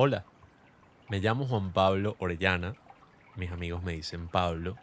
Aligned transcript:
Hola, 0.00 0.24
me 1.08 1.18
llamo 1.18 1.44
Juan 1.44 1.72
Pablo 1.72 2.14
Orellana, 2.20 2.76
mis 3.34 3.50
amigos 3.50 3.82
me 3.82 3.94
dicen 3.94 4.28
Pablo, 4.28 4.76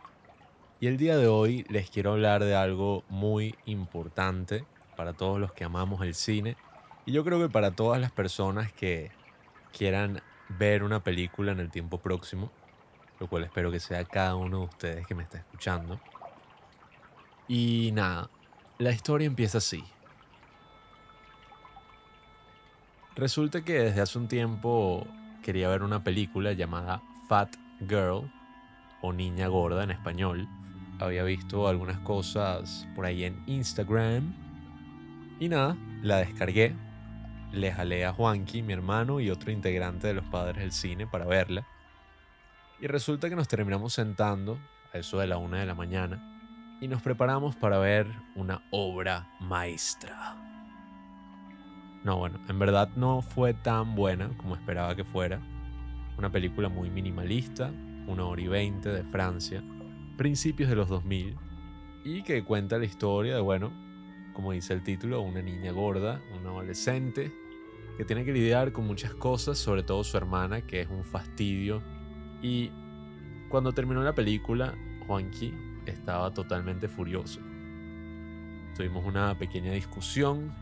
y 0.82 0.88
el 0.88 0.98
día 0.98 1.16
de 1.16 1.30
hoy 1.30 1.66
les 1.70 1.90
quiero 1.90 2.12
hablar 2.12 2.44
de 2.44 2.54
algo 2.54 3.06
muy 3.08 3.56
importante 3.66 4.66
para 4.98 5.14
todos 5.14 5.40
los 5.40 5.54
que 5.54 5.64
amamos 5.64 6.02
el 6.02 6.16
cine 6.16 6.58
y 7.06 7.14
yo 7.14 7.24
creo 7.24 7.40
que 7.40 7.48
para 7.48 7.72
todas 7.72 8.02
las 8.02 8.12
personas 8.12 8.74
que 8.74 9.10
quieran 9.72 10.22
ver 10.50 10.84
una 10.84 11.02
película 11.02 11.54
en 11.54 11.62
el 11.62 11.72
tiempo 11.72 11.98
próximo, 11.98 12.52
lo 13.22 13.30
cual 13.30 13.46
espero 13.46 13.72
que 13.72 13.80
sea 13.80 14.04
cada 14.04 14.36
uno 14.36 14.60
de 14.60 14.66
ustedes 14.66 15.08
que 15.08 15.16
me 15.16 15.24
está 15.24 15.38
escuchando. 15.38 15.98
Y 17.48 17.92
nada, 17.94 18.30
la 18.80 18.92
historia 18.92 19.28
empieza 19.28 19.60
así. 19.60 19.82
Resulta 23.16 23.64
que 23.64 23.80
desde 23.80 24.02
hace 24.02 24.18
un 24.18 24.28
tiempo 24.28 25.08
quería 25.42 25.70
ver 25.70 25.84
una 25.84 26.04
película 26.04 26.52
llamada 26.52 27.02
Fat 27.30 27.56
Girl 27.80 28.30
o 29.02 29.14
Niña 29.14 29.48
Gorda 29.48 29.86
en 29.86 29.92
español. 29.92 30.50
Había 31.00 31.24
visto 31.24 31.70
algunas 31.70 31.98
cosas 32.00 32.86
por 32.94 33.06
ahí 33.06 33.24
en 33.24 33.42
Instagram. 33.48 34.34
Y 35.40 35.48
nada, 35.48 35.78
la 36.02 36.18
descargué. 36.18 36.76
Le 37.54 37.72
jalé 37.72 38.06
a 38.06 38.12
Juanqui, 38.12 38.62
mi 38.62 38.74
hermano, 38.74 39.22
y 39.22 39.30
otro 39.30 39.50
integrante 39.50 40.08
de 40.08 40.16
los 40.16 40.26
padres 40.26 40.58
del 40.58 40.74
cine 40.74 41.08
para 41.08 41.26
verla. 41.26 41.66
Y 42.82 42.88
resulta 42.88 43.30
que 43.30 43.38
nos 43.38 43.48
terminamos 43.48 43.94
sentando 43.94 44.60
a 44.94 44.98
eso 44.98 45.20
de 45.20 45.28
la 45.28 45.38
una 45.38 45.60
de 45.60 45.66
la 45.66 45.76
mañana 45.76 46.78
y 46.82 46.90
nos 46.90 47.02
preparamos 47.02 47.56
para 47.56 47.78
ver 47.78 48.08
una 48.36 48.62
obra 48.72 49.30
maestra. 49.40 50.55
No, 52.06 52.18
bueno, 52.18 52.40
en 52.48 52.60
verdad 52.60 52.92
no 52.96 53.24
fue 53.24 53.56
tan 53.56 53.96
buena 53.96 54.30
como 54.38 54.54
esperaba 54.54 54.96
que 54.96 55.04
fuera. 55.04 55.42
Una 56.20 56.32
película 56.32 56.70
muy 56.70 56.92
minimalista, 56.92 57.74
una 58.06 58.26
hora 58.26 58.40
y 58.44 58.48
veinte 58.48 58.90
de 58.90 59.04
Francia, 59.06 59.64
principios 60.16 60.70
de 60.70 60.76
los 60.76 60.88
2000, 60.88 61.36
y 62.06 62.22
que 62.22 62.44
cuenta 62.44 62.78
la 62.78 62.86
historia 62.86 63.34
de, 63.34 63.42
bueno, 63.42 63.72
como 64.34 64.52
dice 64.52 64.74
el 64.74 64.84
título, 64.84 65.22
una 65.22 65.42
niña 65.42 65.72
gorda, 65.72 66.22
una 66.40 66.52
adolescente, 66.52 67.34
que 67.98 68.06
tiene 68.06 68.24
que 68.24 68.34
lidiar 68.34 68.72
con 68.72 68.86
muchas 68.86 69.16
cosas, 69.16 69.58
sobre 69.58 69.82
todo 69.82 70.04
su 70.04 70.16
hermana, 70.16 70.62
que 70.62 70.82
es 70.82 70.88
un 70.88 71.04
fastidio. 71.04 71.82
Y 72.44 72.70
cuando 73.50 73.72
terminó 73.72 74.04
la 74.04 74.14
película, 74.14 74.76
Juanqui 75.08 75.56
estaba 75.88 76.32
totalmente 76.32 76.88
furioso. 76.88 77.40
Tuvimos 78.76 79.04
una 79.06 79.36
pequeña 79.40 79.72
discusión, 79.72 80.54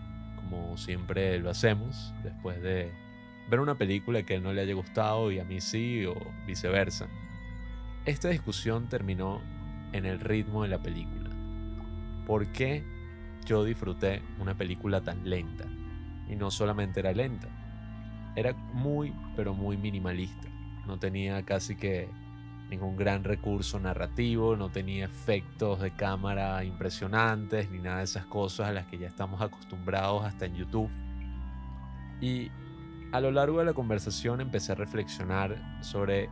como 0.49 0.77
siempre 0.77 1.39
lo 1.39 1.49
hacemos, 1.49 2.13
después 2.23 2.61
de 2.61 2.91
ver 3.49 3.59
una 3.59 3.75
película 3.75 4.23
que 4.23 4.39
no 4.39 4.53
le 4.53 4.61
haya 4.61 4.73
gustado 4.73 5.31
y 5.31 5.39
a 5.39 5.45
mí 5.45 5.61
sí, 5.61 6.05
o 6.05 6.15
viceversa. 6.45 7.07
Esta 8.05 8.29
discusión 8.29 8.89
terminó 8.89 9.41
en 9.91 10.05
el 10.05 10.19
ritmo 10.19 10.63
de 10.63 10.69
la 10.69 10.81
película. 10.81 11.29
¿Por 12.25 12.47
qué 12.47 12.83
yo 13.45 13.63
disfruté 13.63 14.21
una 14.39 14.55
película 14.55 15.01
tan 15.01 15.29
lenta? 15.29 15.65
Y 16.29 16.35
no 16.35 16.51
solamente 16.51 16.99
era 16.99 17.11
lenta, 17.11 17.47
era 18.35 18.53
muy, 18.53 19.13
pero 19.35 19.53
muy 19.53 19.77
minimalista. 19.77 20.47
No 20.87 20.99
tenía 20.99 21.43
casi 21.43 21.75
que 21.75 22.09
ningún 22.73 22.97
gran 22.97 23.23
recurso 23.23 23.79
narrativo, 23.79 24.55
no 24.55 24.69
tenía 24.69 25.05
efectos 25.05 25.79
de 25.79 25.91
cámara 25.91 26.63
impresionantes, 26.63 27.69
ni 27.69 27.79
nada 27.79 27.99
de 27.99 28.05
esas 28.05 28.25
cosas 28.25 28.69
a 28.69 28.71
las 28.71 28.87
que 28.87 28.97
ya 28.97 29.07
estamos 29.07 29.41
acostumbrados 29.41 30.25
hasta 30.25 30.45
en 30.45 30.55
YouTube. 30.55 30.89
Y 32.19 32.49
a 33.11 33.19
lo 33.19 33.31
largo 33.31 33.59
de 33.59 33.65
la 33.65 33.73
conversación 33.73 34.41
empecé 34.41 34.71
a 34.71 34.75
reflexionar 34.75 35.83
sobre 35.83 36.29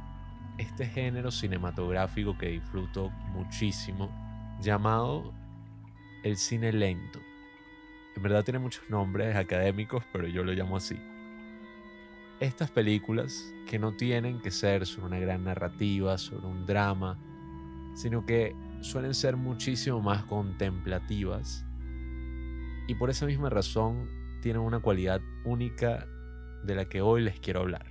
este 0.57 0.87
género 0.87 1.29
cinematográfico 1.31 2.37
que 2.37 2.47
disfruto 2.47 3.09
muchísimo, 3.33 4.09
llamado 4.59 5.31
el 6.23 6.37
cine 6.37 6.73
lento. 6.73 7.19
En 8.15 8.23
verdad 8.23 8.43
tiene 8.43 8.59
muchos 8.59 8.89
nombres 8.89 9.35
académicos, 9.35 10.03
pero 10.11 10.27
yo 10.27 10.43
lo 10.43 10.53
llamo 10.53 10.77
así 10.77 11.10
estas 12.41 12.71
películas 12.71 13.53
que 13.67 13.77
no 13.77 13.95
tienen 13.95 14.41
que 14.41 14.49
ser 14.49 14.87
sobre 14.87 15.07
una 15.07 15.19
gran 15.19 15.43
narrativa, 15.43 16.17
sobre 16.17 16.47
un 16.47 16.65
drama, 16.65 17.19
sino 17.93 18.25
que 18.25 18.55
suelen 18.81 19.13
ser 19.13 19.37
muchísimo 19.37 20.01
más 20.01 20.23
contemplativas 20.23 21.63
y 22.87 22.95
por 22.95 23.11
esa 23.11 23.27
misma 23.27 23.51
razón 23.51 24.09
tienen 24.41 24.63
una 24.63 24.79
cualidad 24.79 25.21
única 25.45 26.07
de 26.63 26.73
la 26.73 26.89
que 26.89 27.01
hoy 27.01 27.21
les 27.21 27.39
quiero 27.39 27.59
hablar. 27.59 27.85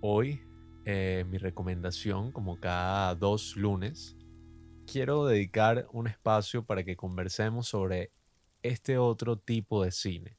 Hoy, 0.00 0.40
eh, 0.86 1.26
mi 1.28 1.36
recomendación, 1.36 2.32
como 2.32 2.58
cada 2.58 3.14
dos 3.14 3.56
lunes, 3.58 4.16
quiero 4.90 5.26
dedicar 5.26 5.86
un 5.92 6.06
espacio 6.06 6.64
para 6.64 6.82
que 6.82 6.96
conversemos 6.96 7.68
sobre 7.68 8.10
este 8.62 8.96
otro 8.96 9.36
tipo 9.36 9.84
de 9.84 9.90
cine 9.90 10.37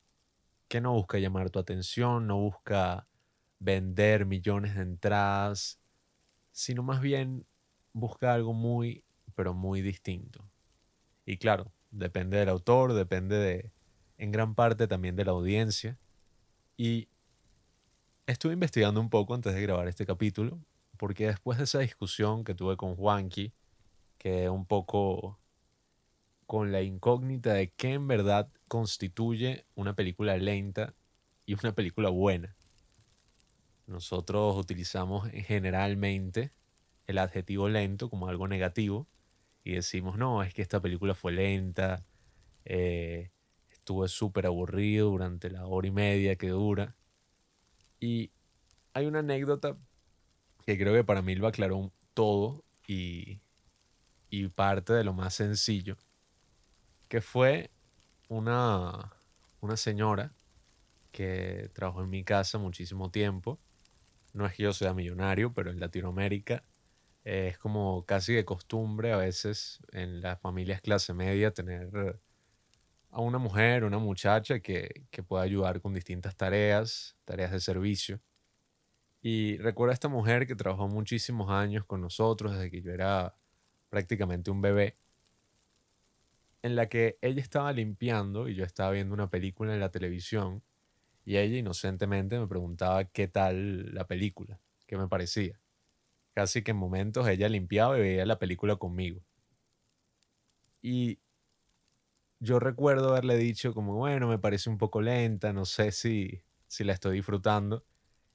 que 0.69 0.79
no 0.79 0.93
busca 0.93 1.17
llamar 1.17 1.49
tu 1.49 1.59
atención, 1.59 2.27
no 2.27 2.37
busca 2.37 3.07
vender 3.59 4.25
millones 4.25 4.75
de 4.75 4.83
entradas, 4.83 5.79
sino 6.51 6.83
más 6.83 7.01
bien 7.01 7.45
busca 7.91 8.33
algo 8.33 8.53
muy, 8.53 9.03
pero 9.35 9.53
muy 9.53 9.81
distinto. 9.81 10.47
Y 11.25 11.37
claro, 11.37 11.73
depende 11.91 12.37
del 12.37 12.49
autor, 12.49 12.93
depende 12.93 13.37
de, 13.37 13.71
en 14.17 14.31
gran 14.31 14.55
parte 14.55 14.87
también 14.87 15.15
de 15.15 15.25
la 15.25 15.31
audiencia. 15.31 15.97
Y 16.77 17.09
estuve 18.27 18.53
investigando 18.53 19.01
un 19.01 19.09
poco 19.09 19.33
antes 19.33 19.53
de 19.53 19.61
grabar 19.61 19.87
este 19.87 20.05
capítulo, 20.05 20.59
porque 20.97 21.27
después 21.27 21.57
de 21.57 21.63
esa 21.63 21.79
discusión 21.79 22.43
que 22.43 22.53
tuve 22.53 22.77
con 22.77 22.95
Juanqui, 22.95 23.53
que 24.19 24.49
un 24.49 24.65
poco 24.65 25.39
con 26.49 26.71
la 26.71 26.81
incógnita 26.81 27.53
de 27.53 27.69
qué 27.69 27.93
en 27.93 28.07
verdad 28.07 28.51
constituye 28.67 29.67
una 29.75 29.93
película 29.93 30.35
lenta 30.35 30.95
y 31.45 31.53
una 31.53 31.75
película 31.75 32.09
buena. 32.09 32.55
Nosotros 33.85 34.57
utilizamos 34.57 35.29
generalmente 35.29 36.51
el 37.05 37.19
adjetivo 37.19 37.69
lento 37.69 38.09
como 38.09 38.29
algo 38.29 38.47
negativo 38.47 39.07
y 39.63 39.73
decimos, 39.73 40.17
no, 40.17 40.41
es 40.41 40.55
que 40.55 40.63
esta 40.63 40.81
película 40.81 41.13
fue 41.13 41.33
lenta, 41.33 42.03
eh, 42.65 43.29
estuve 43.69 44.07
súper 44.07 44.47
aburrido 44.47 45.11
durante 45.11 45.51
la 45.51 45.67
hora 45.67 45.87
y 45.87 45.91
media 45.91 46.35
que 46.35 46.49
dura. 46.49 46.95
Y 47.99 48.31
hay 48.93 49.05
una 49.05 49.19
anécdota 49.19 49.77
que 50.65 50.79
creo 50.79 50.95
que 50.95 51.03
para 51.03 51.21
mí 51.21 51.35
lo 51.35 51.45
aclaró 51.45 51.93
todo 52.15 52.65
y, 52.87 53.39
y 54.31 54.47
parte 54.47 54.93
de 54.93 55.03
lo 55.03 55.13
más 55.13 55.35
sencillo 55.35 55.95
que 57.09 57.21
fue 57.21 57.71
una, 58.29 59.11
una 59.59 59.75
señora 59.75 60.33
que 61.11 61.69
trabajó 61.73 62.03
en 62.03 62.09
mi 62.09 62.23
casa 62.23 62.59
muchísimo 62.59 63.11
tiempo. 63.11 63.59
No 64.33 64.45
es 64.45 64.55
que 64.55 64.63
yo 64.63 64.73
sea 64.73 64.93
millonario, 64.93 65.53
pero 65.53 65.71
en 65.71 65.79
Latinoamérica 65.79 66.63
es 67.23 67.57
como 67.57 68.05
casi 68.05 68.33
de 68.33 68.45
costumbre 68.45 69.11
a 69.11 69.17
veces 69.17 69.81
en 69.91 70.21
las 70.21 70.39
familias 70.39 70.81
clase 70.81 71.13
media 71.13 71.51
tener 71.51 72.21
a 73.11 73.21
una 73.21 73.39
mujer, 73.39 73.83
una 73.83 73.97
muchacha 73.97 74.59
que, 74.59 75.07
que 75.09 75.23
pueda 75.23 75.43
ayudar 75.43 75.81
con 75.81 75.93
distintas 75.93 76.35
tareas, 76.37 77.17
tareas 77.25 77.51
de 77.51 77.59
servicio. 77.59 78.21
Y 79.21 79.57
recuerdo 79.57 79.91
a 79.91 79.93
esta 79.95 80.09
mujer 80.09 80.45
que 80.47 80.55
trabajó 80.55 80.87
muchísimos 80.87 81.49
años 81.49 81.85
con 81.85 82.01
nosotros 82.01 82.53
desde 82.53 82.69
que 82.69 82.81
yo 82.81 82.91
era 82.91 83.35
prácticamente 83.89 84.51
un 84.51 84.61
bebé 84.61 84.95
en 86.61 86.75
la 86.75 86.89
que 86.89 87.17
ella 87.21 87.41
estaba 87.41 87.71
limpiando 87.73 88.49
y 88.49 88.55
yo 88.55 88.65
estaba 88.65 88.91
viendo 88.91 89.13
una 89.13 89.29
película 89.29 89.73
en 89.73 89.79
la 89.79 89.91
televisión 89.91 90.63
y 91.25 91.37
ella 91.37 91.57
inocentemente 91.57 92.39
me 92.39 92.47
preguntaba 92.47 93.05
qué 93.05 93.27
tal 93.27 93.93
la 93.93 94.07
película, 94.07 94.59
qué 94.87 94.97
me 94.97 95.07
parecía. 95.07 95.59
Casi 96.33 96.63
que 96.63 96.71
en 96.71 96.77
momentos 96.77 97.27
ella 97.27 97.49
limpiaba 97.49 97.97
y 97.97 98.01
veía 98.01 98.25
la 98.25 98.39
película 98.39 98.77
conmigo. 98.77 99.21
Y 100.81 101.19
yo 102.39 102.59
recuerdo 102.59 103.09
haberle 103.09 103.37
dicho 103.37 103.73
como, 103.73 103.95
bueno, 103.95 104.27
me 104.27 104.39
parece 104.39 104.69
un 104.69 104.77
poco 104.77 105.01
lenta, 105.01 105.53
no 105.53 105.65
sé 105.65 105.91
si, 105.91 106.41
si 106.67 106.83
la 106.83 106.93
estoy 106.93 107.17
disfrutando. 107.17 107.85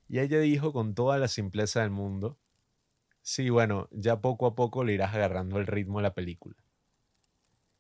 Y 0.09 0.19
ella 0.21 0.39
dijo 0.41 0.73
con 0.73 0.95
toda 0.95 1.19
la 1.19 1.29
simpleza 1.29 1.81
del 1.81 1.91
mundo, 1.91 2.39
sí, 3.23 3.51
bueno, 3.51 3.89
ya 3.93 4.21
poco 4.21 4.47
a 4.47 4.55
poco 4.55 4.85
le 4.85 4.95
irás 4.95 5.15
agarrando 5.15 5.59
el 5.59 5.67
ritmo 5.67 5.99
de 5.99 6.05
la 6.05 6.15
película. 6.15 6.64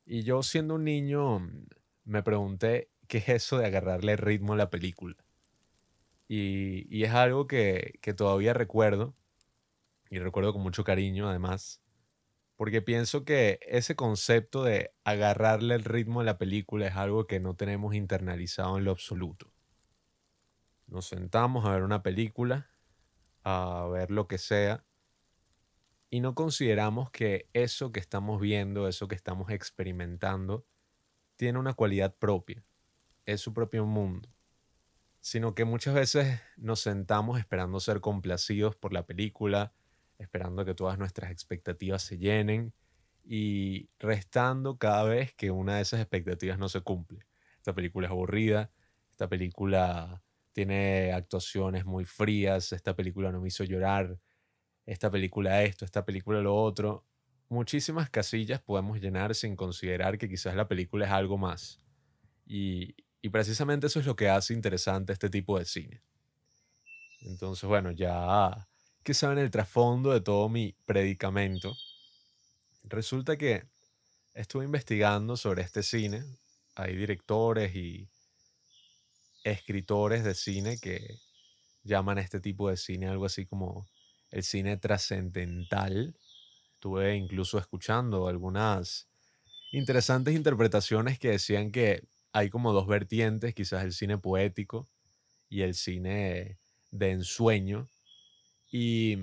Y 0.06 0.22
yo 0.22 0.42
siendo 0.42 0.74
un 0.74 0.84
niño 0.84 1.40
mm, 1.40 1.66
me 2.04 2.22
pregunté 2.22 2.90
qué 3.08 3.18
es 3.18 3.28
eso 3.28 3.58
de 3.58 3.66
agarrarle 3.66 4.16
ritmo 4.16 4.52
a 4.54 4.56
la 4.56 4.70
película. 4.70 5.16
Y, 6.28 6.86
y 6.94 7.04
es 7.04 7.12
algo 7.12 7.46
que, 7.46 7.98
que 8.00 8.14
todavía 8.14 8.54
recuerdo, 8.54 9.14
y 10.10 10.18
recuerdo 10.18 10.52
con 10.52 10.62
mucho 10.62 10.84
cariño 10.84 11.28
además, 11.28 11.82
porque 12.56 12.82
pienso 12.82 13.24
que 13.24 13.58
ese 13.62 13.96
concepto 13.96 14.62
de 14.62 14.92
agarrarle 15.04 15.74
el 15.74 15.84
ritmo 15.84 16.20
a 16.20 16.24
la 16.24 16.38
película 16.38 16.86
es 16.86 16.94
algo 16.94 17.26
que 17.26 17.40
no 17.40 17.54
tenemos 17.56 17.94
internalizado 17.94 18.78
en 18.78 18.84
lo 18.84 18.92
absoluto. 18.92 19.52
Nos 20.86 21.06
sentamos 21.06 21.66
a 21.66 21.72
ver 21.72 21.82
una 21.82 22.02
película, 22.02 22.70
a 23.42 23.88
ver 23.90 24.10
lo 24.10 24.28
que 24.28 24.38
sea, 24.38 24.84
y 26.14 26.20
no 26.20 26.36
consideramos 26.36 27.10
que 27.10 27.48
eso 27.54 27.90
que 27.90 27.98
estamos 27.98 28.40
viendo, 28.40 28.86
eso 28.86 29.08
que 29.08 29.16
estamos 29.16 29.50
experimentando, 29.50 30.64
tiene 31.34 31.58
una 31.58 31.74
cualidad 31.74 32.14
propia, 32.14 32.64
es 33.26 33.40
su 33.40 33.52
propio 33.52 33.84
mundo, 33.84 34.28
sino 35.18 35.56
que 35.56 35.64
muchas 35.64 35.92
veces 35.92 36.40
nos 36.56 36.78
sentamos 36.78 37.40
esperando 37.40 37.80
ser 37.80 38.00
complacidos 38.00 38.76
por 38.76 38.92
la 38.92 39.04
película, 39.06 39.72
esperando 40.16 40.64
que 40.64 40.72
todas 40.72 41.00
nuestras 41.00 41.32
expectativas 41.32 42.04
se 42.04 42.16
llenen 42.16 42.72
y 43.24 43.88
restando 43.98 44.78
cada 44.78 45.02
vez 45.02 45.34
que 45.34 45.50
una 45.50 45.74
de 45.74 45.82
esas 45.82 45.98
expectativas 45.98 46.60
no 46.60 46.68
se 46.68 46.80
cumple. 46.80 47.26
Esta 47.56 47.74
película 47.74 48.06
es 48.06 48.12
aburrida, 48.12 48.70
esta 49.10 49.28
película 49.28 50.22
tiene 50.52 51.12
actuaciones 51.12 51.84
muy 51.84 52.04
frías, 52.04 52.72
esta 52.72 52.94
película 52.94 53.32
no 53.32 53.40
me 53.40 53.48
hizo 53.48 53.64
llorar, 53.64 54.16
esta 54.86 55.10
película 55.10 55.62
esto, 55.62 55.84
esta 55.84 56.04
película 56.04 56.40
lo 56.40 56.54
otro. 56.56 57.04
Muchísimas 57.48 58.10
casillas 58.10 58.60
podemos 58.60 59.00
llenar 59.00 59.34
sin 59.34 59.56
considerar 59.56 60.18
que 60.18 60.28
quizás 60.28 60.54
la 60.54 60.68
película 60.68 61.06
es 61.06 61.12
algo 61.12 61.38
más. 61.38 61.80
Y, 62.46 62.94
y 63.22 63.28
precisamente 63.30 63.86
eso 63.86 64.00
es 64.00 64.06
lo 64.06 64.16
que 64.16 64.28
hace 64.28 64.52
interesante 64.52 65.12
este 65.12 65.30
tipo 65.30 65.58
de 65.58 65.64
cine. 65.64 66.02
Entonces, 67.22 67.68
bueno, 67.68 67.90
ya 67.90 68.68
que 69.02 69.14
saben 69.14 69.38
el 69.38 69.50
trasfondo 69.50 70.12
de 70.12 70.20
todo 70.20 70.48
mi 70.48 70.74
predicamento, 70.86 71.74
resulta 72.82 73.36
que 73.36 73.64
estuve 74.34 74.64
investigando 74.64 75.36
sobre 75.36 75.62
este 75.62 75.82
cine. 75.82 76.24
Hay 76.74 76.96
directores 76.96 77.74
y 77.74 78.08
escritores 79.44 80.24
de 80.24 80.34
cine 80.34 80.78
que 80.78 81.18
llaman 81.82 82.18
a 82.18 82.22
este 82.22 82.40
tipo 82.40 82.68
de 82.68 82.76
cine 82.76 83.08
algo 83.08 83.26
así 83.26 83.46
como 83.46 83.86
el 84.34 84.42
cine 84.42 84.76
trascendental. 84.76 86.16
Estuve 86.74 87.14
incluso 87.14 87.56
escuchando 87.56 88.26
algunas 88.26 89.08
interesantes 89.70 90.34
interpretaciones 90.34 91.18
que 91.20 91.30
decían 91.30 91.70
que 91.70 92.02
hay 92.32 92.50
como 92.50 92.72
dos 92.72 92.88
vertientes, 92.88 93.54
quizás 93.54 93.84
el 93.84 93.92
cine 93.92 94.18
poético 94.18 94.88
y 95.48 95.62
el 95.62 95.74
cine 95.74 96.58
de 96.90 97.10
ensueño. 97.12 97.88
Y 98.72 99.18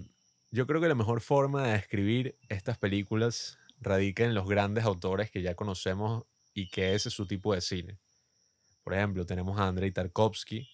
yo 0.50 0.66
creo 0.66 0.80
que 0.80 0.88
la 0.88 0.96
mejor 0.96 1.20
forma 1.20 1.68
de 1.68 1.74
describir 1.74 2.38
estas 2.48 2.78
películas 2.78 3.58
radica 3.82 4.24
en 4.24 4.34
los 4.34 4.48
grandes 4.48 4.86
autores 4.86 5.30
que 5.30 5.42
ya 5.42 5.56
conocemos 5.56 6.24
y 6.54 6.70
que 6.70 6.96
ese 6.96 7.10
es 7.10 7.16
su 7.16 7.28
tipo 7.28 7.54
de 7.54 7.60
cine. 7.60 8.00
Por 8.84 8.94
ejemplo, 8.94 9.26
tenemos 9.26 9.60
a 9.60 9.68
Andrei 9.68 9.92
Tarkovsky, 9.92 10.70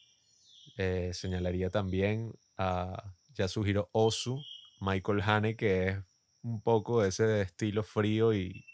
eh, 0.77 1.09
señalaría 1.13 1.71
también 1.71 2.33
a 2.55 3.16
Yasuhiro 3.37 3.89
Ozu, 3.91 4.41
Michael 4.79 5.21
Haneke, 5.21 5.57
que 5.57 5.87
es 5.89 5.97
un 6.43 6.61
poco 6.61 7.01
de 7.01 7.09
ese 7.09 7.41
estilo 7.41 7.83
frío 7.83 8.33
y, 8.33 8.65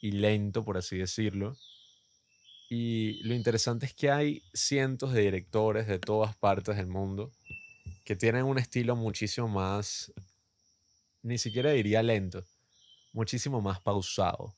y 0.00 0.12
lento, 0.12 0.64
por 0.64 0.76
así 0.76 0.98
decirlo. 0.98 1.56
Y 2.70 3.22
lo 3.22 3.34
interesante 3.34 3.86
es 3.86 3.94
que 3.94 4.10
hay 4.10 4.42
cientos 4.52 5.12
de 5.12 5.22
directores 5.22 5.86
de 5.86 5.98
todas 5.98 6.36
partes 6.36 6.76
del 6.76 6.86
mundo 6.86 7.32
que 8.04 8.16
tienen 8.16 8.44
un 8.44 8.58
estilo 8.58 8.96
muchísimo 8.96 9.48
más, 9.48 10.12
ni 11.22 11.38
siquiera 11.38 11.72
diría 11.72 12.02
lento, 12.02 12.44
muchísimo 13.12 13.60
más 13.60 13.80
pausado. 13.80 14.54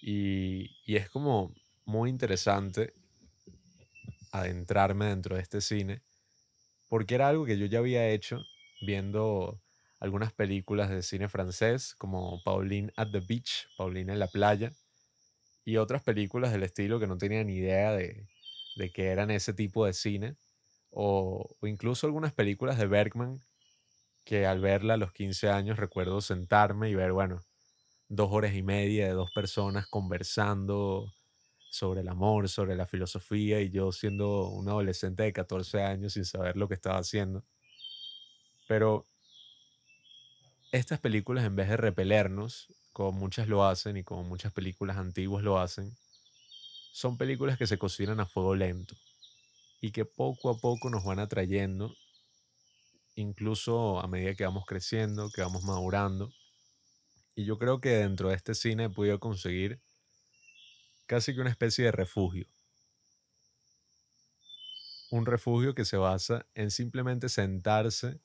Y, 0.00 0.70
es 0.86 1.10
como 1.10 1.54
muy 1.84 2.10
interesante 2.10 2.94
adentrarme 4.32 5.06
dentro 5.06 5.36
de 5.36 5.42
este 5.42 5.60
cine, 5.60 6.02
porque 6.88 7.14
era 7.16 7.28
algo 7.28 7.44
que 7.44 7.58
yo 7.58 7.66
ya 7.66 7.78
había 7.80 8.08
hecho 8.08 8.42
viendo 8.82 9.60
algunas 10.00 10.32
películas 10.32 10.90
de 10.90 11.02
cine 11.02 11.28
francés, 11.28 11.94
como 11.96 12.42
Pauline 12.44 12.92
at 12.96 13.10
the 13.10 13.20
Beach, 13.20 13.68
Pauline 13.76 14.12
en 14.12 14.18
la 14.20 14.28
playa, 14.28 14.72
y 15.64 15.76
otras 15.76 16.02
películas 16.02 16.52
del 16.52 16.62
estilo 16.62 16.98
que 17.00 17.06
no 17.06 17.18
tenía 17.18 17.44
ni 17.44 17.56
idea 17.56 17.92
de, 17.92 18.26
de 18.76 18.90
que 18.90 19.08
eran 19.08 19.30
ese 19.30 19.52
tipo 19.52 19.84
de 19.86 19.92
cine 19.92 20.36
o, 20.90 21.56
incluso 21.62 22.06
algunas 22.06 22.32
películas 22.32 22.78
de 22.78 22.86
Bergman 22.86 23.40
que 24.24 24.46
al 24.46 24.60
verla 24.60 24.94
a 24.94 24.98
los 24.98 25.12
15 25.12 25.50
años 25.50 25.78
recuerdo 25.78 26.20
sentarme 26.20 26.90
y 26.90 26.94
ver, 26.94 27.12
bueno, 27.12 27.40
dos 28.08 28.30
horas 28.32 28.54
y 28.54 28.62
media 28.62 29.06
de 29.06 29.12
dos 29.12 29.30
personas 29.34 29.86
conversando 29.88 31.12
sobre 31.70 32.00
el 32.00 32.08
amor, 32.08 32.48
sobre 32.48 32.76
la 32.76 32.86
filosofía 32.86 33.60
y 33.60 33.70
yo 33.70 33.92
siendo 33.92 34.48
un 34.48 34.68
adolescente 34.68 35.22
de 35.22 35.32
14 35.32 35.82
años 35.82 36.14
sin 36.14 36.24
saber 36.24 36.56
lo 36.56 36.68
que 36.68 36.74
estaba 36.74 36.98
haciendo. 36.98 37.44
Pero 38.66 39.06
estas 40.72 41.00
películas 41.00 41.44
en 41.44 41.56
vez 41.56 41.68
de 41.68 41.76
repelernos, 41.76 42.68
como 42.92 43.12
muchas 43.12 43.48
lo 43.48 43.64
hacen 43.64 43.96
y 43.96 44.04
como 44.04 44.22
muchas 44.22 44.52
películas 44.52 44.96
antiguas 44.96 45.42
lo 45.42 45.58
hacen, 45.58 45.96
son 46.92 47.16
películas 47.16 47.58
que 47.58 47.66
se 47.66 47.78
cocinan 47.78 48.20
a 48.20 48.26
fuego 48.26 48.54
lento 48.54 48.96
y 49.80 49.92
que 49.92 50.04
poco 50.04 50.50
a 50.50 50.58
poco 50.58 50.90
nos 50.90 51.04
van 51.04 51.20
atrayendo, 51.20 51.94
incluso 53.14 54.00
a 54.00 54.08
medida 54.08 54.34
que 54.34 54.44
vamos 54.44 54.64
creciendo, 54.66 55.30
que 55.30 55.42
vamos 55.42 55.62
madurando. 55.62 56.32
Y 57.36 57.44
yo 57.44 57.58
creo 57.58 57.80
que 57.80 57.90
dentro 57.90 58.30
de 58.30 58.34
este 58.34 58.54
cine 58.54 58.84
he 58.84 58.90
podido 58.90 59.20
conseguir 59.20 59.80
casi 61.08 61.34
que 61.34 61.40
una 61.40 61.50
especie 61.50 61.86
de 61.86 61.92
refugio. 61.92 62.46
Un 65.10 65.26
refugio 65.26 65.74
que 65.74 65.84
se 65.84 65.96
basa 65.98 66.46
en 66.54 66.70
simplemente 66.70 67.28
sentarse, 67.28 68.20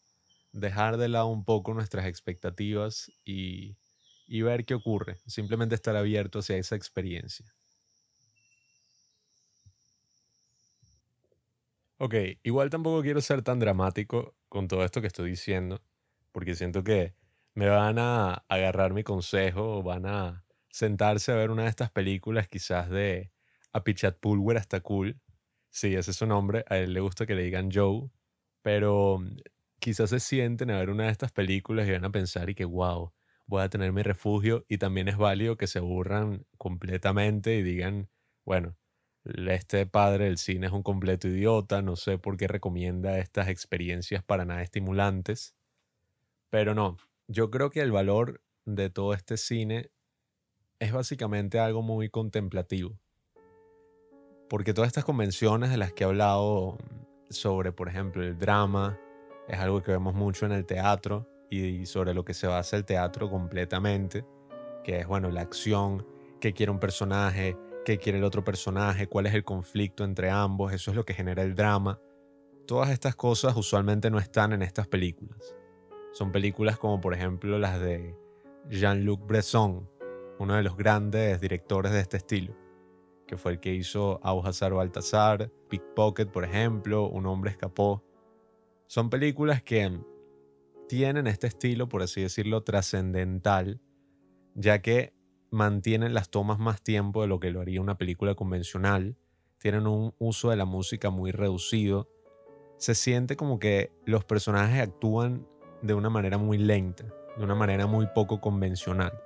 dejar 0.54 0.98
de 0.98 1.10
lado 1.10 1.28
un 1.28 1.46
poco 1.46 1.74
nuestras 1.74 2.06
expectativas 2.08 3.12
y, 3.26 3.78
y 4.28 4.42
ver 4.44 4.66
qué 4.66 4.76
ocurre. 4.76 5.20
Simplemente 5.28 5.76
estar 5.76 5.96
abierto 5.96 6.40
hacia 6.40 6.58
esa 6.58 6.76
experiencia. 6.76 7.56
Ok, 11.98 12.16
igual 12.44 12.70
tampoco 12.70 13.02
quiero 13.02 13.22
ser 13.22 13.44
tan 13.44 13.60
dramático 13.60 14.36
con 14.50 14.68
todo 14.68 14.84
esto 14.84 15.02
que 15.02 15.08
estoy 15.08 15.30
diciendo, 15.32 15.82
porque 16.32 16.56
siento 16.56 16.84
que 16.84 17.16
me 17.56 17.68
van 17.70 17.98
a 18.00 18.46
agarrar 18.50 18.94
mi 18.94 19.04
consejo 19.04 19.78
o 19.80 19.84
van 19.84 20.06
a 20.06 20.46
sentarse 20.74 21.32
a 21.32 21.36
ver 21.36 21.52
una 21.52 21.64
de 21.64 21.70
estas 21.70 21.92
películas 21.92 22.48
quizás 22.48 22.90
de 22.90 23.32
Apichat 23.74 24.18
Pulwer 24.20 24.58
hasta 24.58 24.82
cool. 24.82 25.22
Sí, 25.70 25.94
ese 25.94 26.12
es 26.12 26.18
su 26.18 26.26
nombre, 26.26 26.66
a 26.68 26.78
él 26.78 26.94
le 26.94 27.00
gusta 27.00 27.28
que 27.28 27.36
le 27.36 27.44
digan 27.44 27.70
Joe, 27.72 28.10
pero 28.64 29.20
mm, 29.20 29.38
quizás 29.80 30.10
se 30.10 30.20
sienten 30.20 30.72
a 30.72 30.80
ver 30.80 30.90
una 30.90 31.06
de 31.06 31.12
estas 31.12 31.32
películas 31.32 31.88
y 31.88 31.92
van 31.92 32.06
a 32.06 32.12
pensar 32.12 32.50
y 32.50 32.56
que 32.56 32.66
wow, 32.66 33.14
voy 33.46 33.62
a 33.62 33.70
tener 33.70 33.94
mi 33.94 34.02
refugio 34.02 34.66
y 34.68 34.80
también 34.80 35.08
es 35.08 35.18
válido 35.18 35.58
que 35.58 35.68
se 35.68 35.78
aburran 35.78 36.46
completamente 36.58 37.56
y 37.56 37.62
digan, 37.62 38.10
bueno, 38.44 38.76
este 39.26 39.86
padre 39.86 40.26
del 40.26 40.40
cine 40.40 40.68
es 40.68 40.74
un 40.74 40.82
completo 40.84 41.28
idiota, 41.28 41.84
no 41.84 41.96
sé 41.96 42.18
por 42.18 42.36
qué 42.36 42.48
recomienda 42.48 43.20
estas 43.20 43.48
experiencias 43.48 44.24
para 44.24 44.44
nada 44.44 44.64
estimulantes. 44.64 45.56
Pero 46.50 46.74
no, 46.74 46.98
yo 47.28 47.52
creo 47.52 47.70
que 47.70 47.82
el 47.82 47.92
valor 47.92 48.42
de 48.66 48.90
todo 48.90 49.14
este 49.14 49.38
cine 49.38 49.92
es 50.84 50.92
básicamente 50.92 51.60
algo 51.60 51.82
muy 51.82 52.10
contemplativo. 52.10 53.00
Porque 54.50 54.74
todas 54.74 54.88
estas 54.88 55.06
convenciones 55.06 55.70
de 55.70 55.78
las 55.78 55.94
que 55.94 56.04
he 56.04 56.08
hablado 56.08 56.78
sobre, 57.30 57.72
por 57.72 57.88
ejemplo, 57.88 58.22
el 58.22 58.38
drama, 58.38 59.00
es 59.48 59.60
algo 59.60 59.82
que 59.82 59.92
vemos 59.92 60.14
mucho 60.14 60.46
en 60.46 60.52
el 60.52 60.66
teatro 60.66 61.28
y 61.50 61.86
sobre 61.86 62.14
lo 62.14 62.26
que 62.26 62.34
se 62.34 62.48
basa 62.48 62.78
el 62.78 62.86
teatro 62.86 63.30
completamente, 63.30 64.26
que 64.84 65.00
es, 65.00 65.08
bueno, 65.08 65.30
la 65.30 65.42
acción, 65.42 66.06
que 66.40 66.54
quiere 66.54 66.72
un 66.72 66.80
personaje, 66.80 67.58
qué 67.86 67.98
quiere 67.98 68.18
el 68.18 68.24
otro 68.24 68.44
personaje, 68.44 69.08
cuál 69.08 69.28
es 69.28 69.34
el 69.34 69.44
conflicto 69.44 70.04
entre 70.04 70.30
ambos, 70.30 70.74
eso 70.74 70.92
es 70.92 70.98
lo 70.98 71.06
que 71.06 71.14
genera 71.14 71.44
el 71.44 71.56
drama. 71.56 72.00
Todas 72.68 72.90
estas 72.90 73.16
cosas 73.16 73.56
usualmente 73.56 74.10
no 74.10 74.20
están 74.20 74.54
en 74.54 74.62
estas 74.62 74.88
películas. 74.88 75.56
Son 76.12 76.32
películas 76.32 76.78
como 76.78 77.00
por 77.02 77.14
ejemplo 77.14 77.58
las 77.60 77.80
de 77.80 78.16
Jean-Luc 78.70 79.26
Bresson, 79.26 79.90
uno 80.44 80.56
de 80.56 80.64
los 80.64 80.76
grandes 80.76 81.40
directores 81.40 81.94
de 81.94 82.02
este 82.02 82.18
estilo, 82.18 82.54
que 83.26 83.38
fue 83.38 83.54
el 83.54 83.60
que 83.60 83.74
hizo 83.74 84.20
Auhazar 84.24 84.74
Baltasar, 84.74 85.50
Pickpocket 85.70 86.30
por 86.30 86.44
ejemplo, 86.44 87.08
Un 87.08 87.26
hombre 87.26 87.52
escapó. 87.52 88.04
Son 88.88 89.10
películas 89.10 89.64
que 89.64 90.00
tienen 90.90 91.28
este 91.28 91.48
estilo, 91.48 91.88
por 91.88 92.02
así 92.02 92.22
decirlo, 92.22 92.62
trascendental, 92.62 93.80
ya 94.54 94.82
que 94.82 95.14
mantienen 95.50 96.14
las 96.14 96.30
tomas 96.30 96.60
más 96.60 96.82
tiempo 96.82 97.22
de 97.22 97.28
lo 97.28 97.40
que 97.40 97.52
lo 97.52 97.62
haría 97.62 97.80
una 97.80 97.98
película 97.98 98.36
convencional, 98.36 99.16
tienen 99.60 99.88
un 99.88 100.14
uso 100.20 100.50
de 100.50 100.58
la 100.58 100.66
música 100.66 101.10
muy 101.10 101.32
reducido, 101.32 102.10
se 102.78 102.96
siente 102.96 103.38
como 103.38 103.60
que 103.60 103.94
los 104.06 104.26
personajes 104.26 104.82
actúan 104.82 105.48
de 105.82 105.94
una 105.94 106.10
manera 106.10 106.38
muy 106.38 106.58
lenta, 106.58 107.06
de 107.38 107.44
una 107.44 107.56
manera 107.56 107.88
muy 107.88 108.08
poco 108.14 108.42
convencional. 108.42 109.23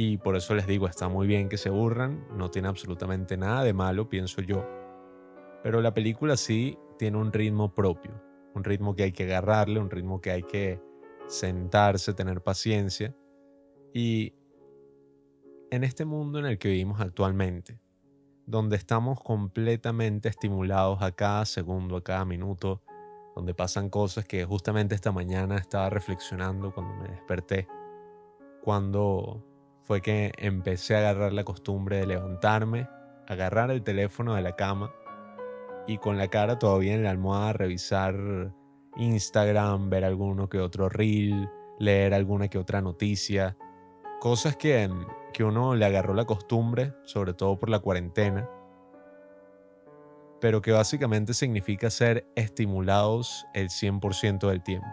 Y 0.00 0.16
por 0.18 0.36
eso 0.36 0.54
les 0.54 0.68
digo, 0.68 0.86
está 0.86 1.08
muy 1.08 1.26
bien 1.26 1.48
que 1.48 1.56
se 1.56 1.70
aburran, 1.70 2.24
no 2.32 2.52
tiene 2.52 2.68
absolutamente 2.68 3.36
nada 3.36 3.64
de 3.64 3.72
malo, 3.72 4.08
pienso 4.08 4.40
yo. 4.40 4.64
Pero 5.64 5.80
la 5.80 5.92
película 5.92 6.36
sí 6.36 6.78
tiene 7.00 7.18
un 7.18 7.32
ritmo 7.32 7.74
propio, 7.74 8.12
un 8.54 8.62
ritmo 8.62 8.94
que 8.94 9.02
hay 9.02 9.10
que 9.10 9.24
agarrarle, 9.24 9.80
un 9.80 9.90
ritmo 9.90 10.20
que 10.20 10.30
hay 10.30 10.44
que 10.44 10.80
sentarse, 11.26 12.14
tener 12.14 12.40
paciencia. 12.44 13.12
Y 13.92 14.34
en 15.72 15.82
este 15.82 16.04
mundo 16.04 16.38
en 16.38 16.46
el 16.46 16.58
que 16.58 16.68
vivimos 16.68 17.00
actualmente, 17.00 17.80
donde 18.46 18.76
estamos 18.76 19.20
completamente 19.20 20.28
estimulados 20.28 21.02
a 21.02 21.10
cada 21.10 21.44
segundo, 21.44 21.96
a 21.96 22.04
cada 22.04 22.24
minuto, 22.24 22.82
donde 23.34 23.52
pasan 23.52 23.90
cosas 23.90 24.24
que 24.26 24.44
justamente 24.44 24.94
esta 24.94 25.10
mañana 25.10 25.56
estaba 25.56 25.90
reflexionando 25.90 26.72
cuando 26.72 26.94
me 26.94 27.08
desperté, 27.08 27.66
cuando 28.62 29.47
fue 29.88 30.02
que 30.02 30.32
empecé 30.36 30.94
a 30.94 30.98
agarrar 30.98 31.32
la 31.32 31.44
costumbre 31.44 31.96
de 31.96 32.06
levantarme, 32.06 32.90
agarrar 33.26 33.70
el 33.70 33.82
teléfono 33.82 34.34
de 34.34 34.42
la 34.42 34.54
cama 34.54 34.92
y 35.86 35.96
con 35.96 36.18
la 36.18 36.28
cara 36.28 36.58
todavía 36.58 36.94
en 36.94 37.04
la 37.04 37.10
almohada 37.10 37.54
revisar 37.54 38.52
Instagram, 38.98 39.88
ver 39.88 40.04
alguno 40.04 40.50
que 40.50 40.58
otro 40.58 40.90
reel, 40.90 41.48
leer 41.78 42.12
alguna 42.12 42.48
que 42.48 42.58
otra 42.58 42.82
noticia, 42.82 43.56
cosas 44.20 44.58
que 44.58 44.90
que 45.32 45.42
uno 45.42 45.74
le 45.74 45.86
agarró 45.86 46.12
la 46.12 46.26
costumbre, 46.26 46.92
sobre 47.04 47.32
todo 47.32 47.58
por 47.58 47.70
la 47.70 47.78
cuarentena, 47.78 48.46
pero 50.38 50.60
que 50.60 50.72
básicamente 50.72 51.32
significa 51.32 51.88
ser 51.88 52.26
estimulados 52.36 53.46
el 53.54 53.70
100% 53.70 54.50
del 54.50 54.62
tiempo. 54.62 54.86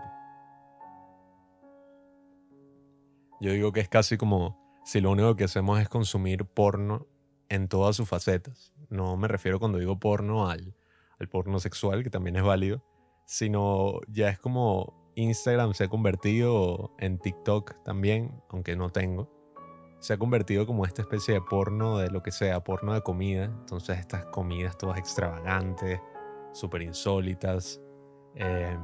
Yo 3.42 3.52
digo 3.52 3.74
que 3.74 3.82
es 3.82 3.90
casi 3.90 4.16
como 4.16 4.65
si 4.86 5.02
lo 5.02 5.12
único 5.12 5.36
que 5.36 5.44
hacemos 5.44 5.82
es 5.82 5.90
consumir 5.90 6.46
porno 6.46 7.06
en 7.50 7.68
todas 7.68 7.98
sus 7.98 8.08
facetas. 8.08 8.74
No 8.90 9.18
me 9.18 9.28
refiero 9.28 9.60
cuando 9.60 9.78
digo 9.78 10.00
porno 10.00 10.50
al, 10.50 10.74
al 11.20 11.28
porno 11.28 11.60
sexual, 11.60 12.04
que 12.04 12.10
también 12.10 12.38
es 12.38 12.44
válido, 12.44 12.82
sino 13.26 14.00
ya 14.08 14.30
es 14.30 14.40
como 14.40 15.12
Instagram 15.16 15.74
se 15.74 15.84
ha 15.84 15.90
convertido 15.90 16.96
en 17.00 17.20
TikTok 17.20 17.84
también, 17.84 18.42
aunque 18.50 18.78
no 18.78 18.90
tengo 18.92 19.36
se 20.06 20.14
ha 20.14 20.18
convertido 20.18 20.68
como 20.68 20.86
esta 20.86 21.02
especie 21.02 21.34
de 21.34 21.42
porno 21.42 21.98
de 21.98 22.12
lo 22.12 22.22
que 22.22 22.30
sea, 22.32 22.64
porno 22.64 22.94
de 22.94 23.02
comida. 23.02 23.46
Entonces 23.46 23.98
estas 23.98 24.26
comidas 24.26 24.78
todas 24.78 25.00
extravagantes, 25.00 26.00
súper 26.54 26.84
insólitas. 26.84 27.82
Em, 28.36 28.80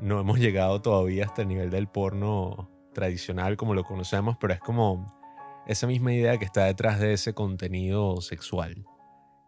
no 0.00 0.18
hemos 0.18 0.40
llegado 0.40 0.82
todavía 0.82 1.26
hasta 1.26 1.42
el 1.42 1.48
nivel 1.48 1.70
del 1.70 1.86
porno 1.86 2.68
tradicional 2.96 3.58
como 3.58 3.74
lo 3.74 3.84
conocemos, 3.84 4.38
pero 4.40 4.54
es 4.54 4.60
como 4.60 5.14
esa 5.66 5.86
misma 5.86 6.14
idea 6.14 6.38
que 6.38 6.46
está 6.46 6.64
detrás 6.64 6.98
de 6.98 7.12
ese 7.12 7.34
contenido 7.34 8.22
sexual, 8.22 8.86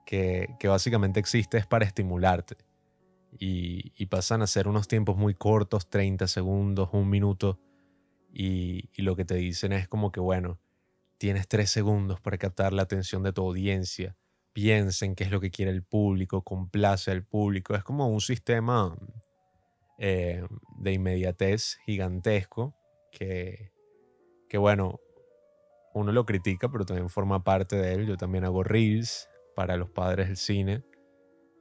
que, 0.05 0.55
básicamente 0.64 1.19
existe 1.19 1.57
es 1.57 1.67
para 1.67 1.87
estimularte. 1.87 2.57
Y, 3.38 4.07
pasan 4.07 4.43
a 4.43 4.47
ser 4.47 4.69
unos 4.69 4.87
tiempos 4.87 5.17
muy 5.17 5.35
cortos, 5.35 5.88
30 5.88 6.28
segundos, 6.28 6.90
un 6.93 7.09
minuto, 7.09 7.59
y, 8.33 8.90
lo 9.00 9.17
que 9.17 9.25
te 9.25 9.37
dicen 9.37 9.73
es 9.73 9.88
como 9.88 10.12
que, 10.12 10.21
bueno, 10.21 10.59
Tienes 11.19 11.49
tres 11.49 11.73
segundos 11.73 12.21
para 12.21 12.38
captar 12.38 12.73
la 12.73 12.83
atención 12.83 13.25
de 13.25 13.33
tu 13.33 13.43
audiencia. 13.43 14.17
Piensa 14.52 15.05
en 15.05 15.17
qué 15.17 15.25
es 15.25 15.33
lo 15.33 15.40
que 15.40 15.50
quiere 15.50 15.73
el 15.73 15.83
público, 15.83 16.43
complace 16.43 17.11
al 17.11 17.25
público. 17.25 17.75
Es 17.75 17.83
como 17.83 18.07
un 18.07 18.21
sistema 18.21 18.97
eh, 19.99 20.45
de 20.78 20.93
inmediatez 20.93 21.78
gigantesco 21.85 22.77
que, 23.18 24.58
bueno, 24.58 25.00
uno 25.94 26.12
lo 26.12 26.25
critica, 26.25 26.68
pero 26.70 26.84
también 26.84 27.08
forma 27.08 27.42
parte 27.42 27.76
de 27.76 27.94
él. 27.94 28.06
Yo 28.06 28.16
también 28.16 28.44
hago 28.44 28.62
reels 28.62 29.28
para 29.54 29.76
los 29.76 29.90
padres 29.90 30.28
del 30.28 30.37
cine. 30.37 30.84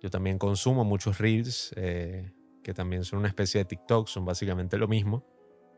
Yo 0.02 0.10
también 0.10 0.38
consumo 0.38 0.84
muchos 0.84 1.18
reels, 1.18 1.74
eh, 1.76 2.32
que 2.64 2.74
también 2.74 3.04
son 3.04 3.20
una 3.20 3.28
especie 3.28 3.60
de 3.60 3.66
TikTok, 3.66 4.08
son 4.08 4.26
básicamente 4.26 4.78
lo 4.78 4.88
mismo, 4.88 5.26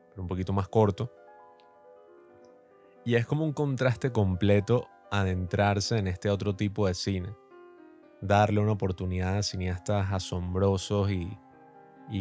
pero 0.10 0.22
un 0.22 0.28
poquito 0.28 0.52
más 0.52 0.68
corto. 0.68 1.14
Y 3.06 3.16
es 3.16 3.26
como 3.26 3.46
un 3.46 3.54
contraste 3.54 4.12
completo 4.12 4.88
adentrarse 5.10 5.98
en 5.98 6.08
este 6.08 6.30
otro 6.30 6.56
tipo 6.56 6.88
de 6.88 6.94
cine. 6.94 7.34
Darle 8.22 8.60
una 8.60 8.74
oportunidad 8.74 9.38
a 9.38 9.44
cineastas 9.44 10.12
asombrosos 10.12 11.10
y, 11.10 11.38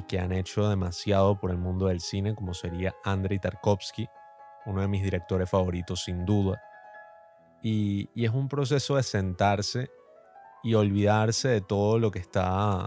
que 0.03 0.19
han 0.19 0.33
hecho 0.33 0.69
demasiado 0.69 1.39
por 1.39 1.51
el 1.51 1.59
mundo 1.59 1.87
del 1.87 2.01
cine, 2.01 2.35
como 2.35 2.55
sería 2.55 2.95
Andrei 3.05 3.39
Tarkovsky, 3.39 4.07
uno 4.67 4.83
de 4.83 4.89
mis 4.89 5.03
directores 5.03 5.49
favoritos 5.49 6.05
sin 6.05 6.25
duda. 6.25 6.61
Y, 7.63 8.09
es 8.15 8.31
un 8.31 8.49
proceso 8.49 8.97
de 8.97 9.03
sentarse 9.03 9.91
y 10.63 10.75
olvidarse 10.75 11.49
de 11.49 11.61
todo 11.61 11.99
lo 11.99 12.11
que 12.11 12.19
está 12.19 12.87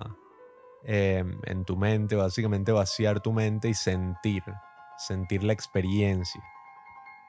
em, 0.83 1.39
en 1.45 1.65
tu 1.65 1.75
mente, 1.75 2.15
básicamente 2.15 2.71
vaciar 2.71 3.19
tu 3.21 3.33
mente 3.33 3.69
y 3.69 3.73
sentir, 3.73 4.43
sentir 4.97 5.43
la 5.43 5.53
experiencia 5.53 6.41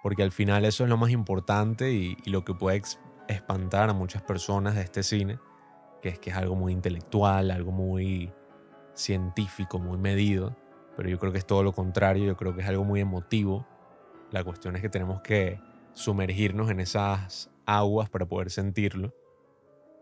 porque 0.03 0.25
al 0.25 0.33
final 0.33 0.65
eso 0.65 0.83
es 0.83 0.91
lo 0.91 0.97
más 0.97 1.11
importante 1.11 1.93
y, 1.93 2.17
lo 2.27 2.45
que 2.45 2.55
puede 2.55 2.83
espantar 3.29 3.89
a 3.89 3.93
muchas 3.95 4.23
personas 4.23 4.75
de 4.75 4.83
este 4.83 5.03
cine, 5.03 5.39
que 6.03 6.11
es 6.11 6.19
que 6.19 6.31
es 6.31 6.37
algo 6.37 6.57
muy 6.57 6.73
intelectual, 6.73 7.51
algo 7.53 7.71
muy 7.71 8.33
científico, 8.95 9.79
muy 9.79 9.99
medido, 9.99 10.57
pero 10.97 11.09
yo 11.09 11.19
creo 11.19 11.33
que 11.33 11.39
es 11.39 11.47
todo 11.47 11.63
lo 11.63 11.73
contrario, 11.73 12.25
yo 12.25 12.37
creo 12.37 12.55
que 12.55 12.63
es 12.63 12.69
algo 12.69 12.85
muy 12.85 13.01
emotivo. 13.01 13.67
La 14.31 14.45
cuestión 14.45 14.77
es 14.77 14.83
que 14.83 14.89
tenemos 14.89 15.21
que 15.23 15.61
sumergirnos 15.93 16.71
en 16.71 16.81
esas 16.81 17.51
aguas 17.67 18.09
para 18.11 18.27
poder 18.27 18.51
sentirlo. 18.51 19.15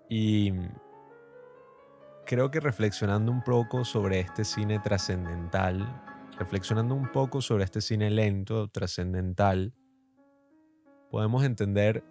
Y 0.08 0.52
creo 2.26 2.50
que 2.50 2.60
reflexionando 2.60 3.30
un 3.32 3.42
poco 3.42 3.84
sobre 3.84 4.20
este 4.20 4.44
cine 4.44 4.78
trascendental, 4.80 6.02
reflexionando 6.38 6.94
un 6.94 7.10
poco 7.12 7.40
sobre 7.40 7.64
este 7.64 7.80
cine 7.80 8.10
lento, 8.10 8.68
trascendental, 8.68 9.74
podemos 11.10 11.44
entender 11.44 12.04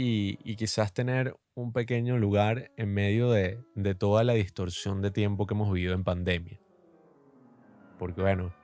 y, 0.00 0.54
quizás 0.54 0.92
tener 0.92 1.36
un 1.56 1.72
pequeño 1.72 2.18
lugar 2.18 2.70
en 2.76 2.94
medio 2.94 3.32
de, 3.32 3.58
de 3.74 3.96
toda 3.96 4.22
la 4.22 4.34
distorsión 4.34 5.02
de 5.02 5.10
tiempo 5.10 5.44
que 5.44 5.54
hemos 5.54 5.72
vivido 5.72 5.92
en 5.92 6.04
pandemia. 6.04 6.60
Porque 7.98 8.20
bueno, 8.20 8.54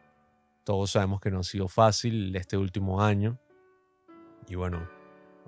todos 0.63 0.93
sabemos 0.93 1.21
que 1.21 1.33
no 1.33 1.41
ha 1.41 1.43
sido 1.43 1.67
fácil 1.67 2.37
este 2.37 2.57
último 2.57 3.03
año. 3.03 3.41
Y 4.47 4.55
bueno, 4.55 4.89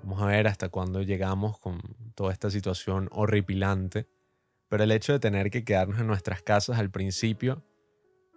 vamos 0.03 0.21
a 0.21 0.25
ver 0.25 0.49
hasta 0.49 0.67
cuándo 0.67 1.03
llegamos 1.03 1.57
con 1.57 1.79
toda 2.15 2.33
esta 2.33 2.49
situación 2.49 3.07
horripilante. 3.13 4.09
Pero 4.67 4.83
el 4.83 4.91
hecho 4.91 5.13
de 5.13 5.19
tener 5.19 5.49
que 5.49 5.63
quedarnos 5.63 6.01
en 6.01 6.07
nuestras 6.07 6.41
casas 6.41 6.79
al 6.79 6.91
principio 6.91 7.63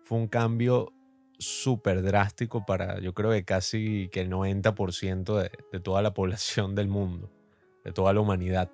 fue 0.04 0.18
un 0.18 0.28
cambio 0.28 0.92
súper 1.40 2.02
drástico 2.02 2.64
para 2.64 3.00
yo 3.00 3.12
creo 3.12 3.32
que 3.32 3.44
casi 3.44 4.08
que 4.12 4.20
el 4.20 4.30
90% 4.30 5.36
de, 5.36 5.50
de, 5.72 5.80
toda 5.80 6.00
la 6.00 6.14
población 6.14 6.76
del 6.76 6.86
mundo, 6.86 7.32
de 7.84 7.92
toda 7.92 8.12
la 8.12 8.20
humanidad. 8.20 8.70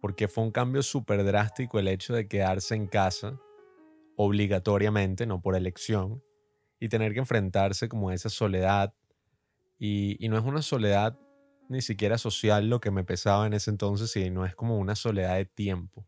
Porque 0.00 0.28
fue 0.28 0.44
un 0.44 0.50
cambio 0.50 0.82
súper 0.82 1.24
drástico 1.24 1.78
el 1.78 1.88
hecho 1.88 2.14
de 2.14 2.28
quedarse 2.28 2.74
en 2.74 2.86
casa 2.86 3.38
obligatoriamente, 4.16 5.26
no 5.26 5.40
por 5.40 5.56
elección, 5.56 6.22
y 6.80 6.88
tener 6.88 7.12
que 7.12 7.20
enfrentarse 7.20 7.88
como 7.88 8.10
a 8.10 8.14
esa 8.14 8.28
soledad. 8.28 8.94
Y, 9.78 10.16
y 10.24 10.28
no 10.28 10.38
es 10.38 10.44
una 10.44 10.62
soledad 10.62 11.18
ni 11.68 11.82
siquiera 11.82 12.16
social 12.16 12.68
lo 12.68 12.80
que 12.80 12.90
me 12.90 13.04
pesaba 13.04 13.46
en 13.46 13.52
ese 13.52 13.70
entonces, 13.70 14.10
sino 14.10 14.46
es 14.46 14.54
como 14.54 14.78
una 14.78 14.94
soledad 14.94 15.36
de 15.36 15.44
tiempo. 15.44 16.06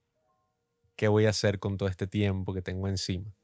¿Qué 0.97 1.09
voy 1.09 1.27
a 1.27 1.31
hacer 1.31 1.59
con 1.59 1.77
todo 1.77 1.89
este 1.89 2.07
tiempo 2.07 2.55
que 2.55 2.63
tengo 2.63 2.89
encima? 2.89 3.35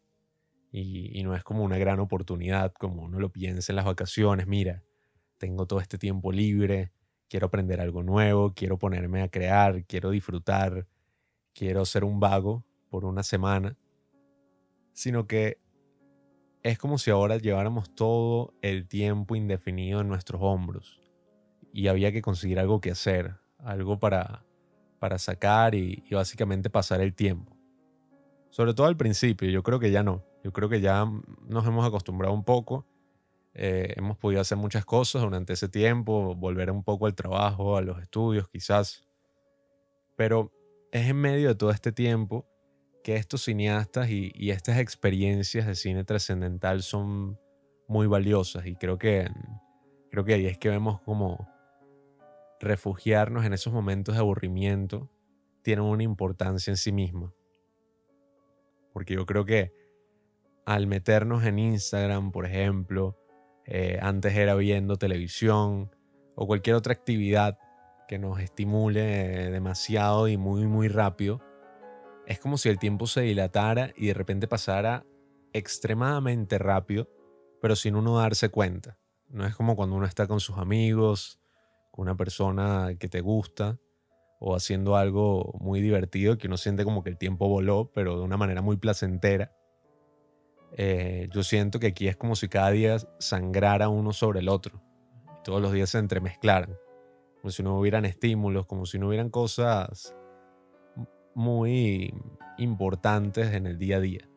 y, 0.76 1.22
no 1.22 1.36
es 1.36 1.44
como 1.44 1.62
una 1.62 1.78
gran 1.78 2.00
oportunidad 2.00 2.72
como 2.74 3.04
uno 3.04 3.20
lo 3.20 3.30
piensa 3.30 3.70
en 3.70 3.76
las 3.76 3.84
vacaciones. 3.84 4.48
Mira, 4.48 4.82
tengo 5.38 5.66
todo 5.66 5.78
este 5.80 5.98
tiempo 5.98 6.32
libre, 6.32 6.90
quiero 7.28 7.46
aprender 7.46 7.80
algo 7.80 8.02
nuevo, 8.02 8.52
quiero 8.54 8.78
ponerme 8.78 9.22
a 9.22 9.28
crear, 9.28 9.84
quiero 9.84 10.10
disfrutar, 10.10 10.86
quiero 11.52 11.84
ser 11.84 12.04
un 12.04 12.20
vago 12.20 12.64
por 12.90 13.04
una 13.04 13.22
semana, 13.22 13.76
sino 14.92 15.26
que 15.26 15.58
es 16.62 16.78
como 16.78 16.98
si 16.98 17.10
ahora 17.10 17.36
lleváramos 17.36 17.94
todo 17.94 18.54
el 18.62 18.86
tiempo 18.86 19.36
indefinido 19.36 20.00
en 20.00 20.08
nuestros 20.08 20.40
hombros 20.42 21.00
y 21.72 21.88
había 21.88 22.12
que 22.12 22.22
conseguir 22.22 22.58
algo 22.58 22.80
que 22.80 22.90
hacer, 22.90 23.36
algo 23.58 23.98
para, 23.98 24.44
para 24.98 25.18
sacar 25.18 25.74
y 25.74 26.02
básicamente 26.10 26.70
pasar 26.70 27.00
el 27.00 27.14
tiempo. 27.14 27.54
Sobre 28.54 28.72
todo 28.72 28.86
al 28.86 28.96
principio, 28.96 29.50
yo 29.50 29.64
creo 29.64 29.80
que 29.80 29.90
ya 29.90 30.04
no. 30.04 30.22
Yo 30.44 30.52
creo 30.52 30.68
que 30.68 30.80
ya 30.80 31.04
nos 31.48 31.66
hemos 31.66 31.84
acostumbrado 31.84 32.32
un 32.32 32.44
poco. 32.44 32.86
Eh, 33.54 33.94
hemos 33.96 34.18
podido 34.18 34.40
hacer 34.40 34.58
muchas 34.58 34.84
cosas 34.84 35.22
durante 35.22 35.52
ese 35.52 35.68
tiempo, 35.68 36.34
volver 36.34 36.70
un 36.70 36.82
poco 36.82 37.06
al 37.06 37.14
trabajo, 37.14 37.76
a 37.76 37.82
los 37.82 38.02
estudios 38.02 38.48
quizás. 38.48 39.06
Pero 40.16 40.52
es 40.90 41.08
en 41.08 41.16
medio 41.16 41.48
de 41.48 41.54
todo 41.54 41.70
este 41.70 41.92
tiempo 41.92 42.46
que 43.04 43.16
estos 43.16 43.44
cineastas 43.44 44.08
y, 44.10 44.50
estas 44.50 44.78
experiencias 44.78 45.66
de 45.66 45.74
cine 45.74 46.04
trascendental 46.04 46.82
son 46.82 47.38
muy 47.86 48.06
valiosas 48.06 48.66
y 48.66 48.76
creo 48.76 48.98
que, 48.98 49.28
creo 50.10 50.24
que 50.24 50.34
ahí 50.34 50.46
es 50.46 50.56
que 50.58 50.70
vemos 50.70 51.00
como 51.02 51.48
refugiarnos 52.60 53.44
en 53.44 53.52
esos 53.52 53.72
momentos 53.72 54.14
de 54.14 54.20
aburrimiento 54.20 55.10
tienen 55.62 55.84
una 55.84 56.02
importancia 56.02 56.70
en 56.70 56.76
sí 56.76 56.92
misma. 56.92 57.32
Porque 58.92 59.14
yo 59.14 59.26
creo 59.26 59.44
que 59.44 59.72
al 60.64 60.86
meternos 60.86 61.44
en 61.44 61.58
Instagram, 61.58 62.32
por 62.32 62.46
ejemplo, 62.46 63.18
eh, 63.66 63.98
antes 64.02 64.34
era 64.34 64.54
viendo 64.54 64.96
televisión 64.96 65.90
o 66.34 66.46
cualquier 66.46 66.76
otra 66.76 66.92
actividad 66.92 67.58
que 68.08 68.18
nos 68.18 68.40
estimule 68.40 69.50
demasiado 69.50 70.28
y 70.28 70.36
muy, 70.36 70.66
muy 70.66 70.88
rápido, 70.88 71.40
es 72.26 72.38
como 72.38 72.58
si 72.58 72.68
el 72.68 72.78
tiempo 72.78 73.06
se 73.06 73.22
dilatara 73.22 73.92
y 73.96 74.08
de 74.08 74.14
repente 74.14 74.48
pasara 74.48 75.04
extremadamente 75.52 76.58
rápido, 76.58 77.08
pero 77.60 77.76
sin 77.76 77.96
uno 77.96 78.18
darse 78.18 78.48
cuenta. 78.48 78.98
No 79.28 79.46
es 79.46 79.54
como 79.54 79.76
cuando 79.76 79.96
uno 79.96 80.06
está 80.06 80.26
con 80.26 80.40
sus 80.40 80.58
amigos, 80.58 81.40
con 81.90 82.02
una 82.02 82.16
persona 82.16 82.94
que 82.98 83.08
te 83.08 83.20
gusta 83.20 83.78
o 84.40 84.54
haciendo 84.54 84.96
algo 84.96 85.54
muy 85.60 85.80
divertido 85.80 86.36
que 86.36 86.48
uno 86.48 86.56
siente 86.56 86.84
como 86.84 87.02
que 87.02 87.10
el 87.10 87.18
tiempo 87.18 87.48
voló, 87.48 87.90
pero 87.94 88.18
de 88.18 88.24
una 88.24 88.36
manera 88.36 88.62
muy 88.62 88.76
placentera. 88.76 89.52
Eh, 90.76 91.28
yo 91.30 91.44
siento 91.44 91.78
que 91.78 91.88
aquí 91.88 92.08
es 92.08 92.16
como 92.16 92.34
si 92.34 92.48
cada 92.48 92.70
día 92.70 92.96
sangrara 93.18 93.88
uno 93.88 94.12
sobre 94.12 94.40
el 94.40 94.48
otro. 94.48 94.82
todos 95.44 95.60
los 95.60 95.72
días 95.72 95.90
se 95.90 95.98
entremezclaran. 95.98 96.74
Como 97.40 97.50
si 97.50 97.62
no 97.62 97.78
hubieran 97.78 98.06
estímulos, 98.06 98.66
como 98.66 98.86
si 98.86 98.98
no 98.98 99.08
hubieran 99.08 99.28
cosas 99.28 100.16
muy 101.34 102.14
importantes 102.56 103.52
en 103.52 103.66
el 103.66 103.78
día 103.78 103.98
a 103.98 104.00
día. 104.00 104.28